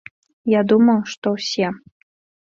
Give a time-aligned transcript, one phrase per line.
[0.53, 1.67] Я думаю, што ўсе.